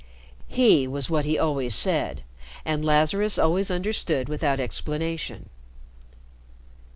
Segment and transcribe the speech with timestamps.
[0.47, 2.23] "He" was what he always said,
[2.65, 5.49] and Lazarus always understood without explanation.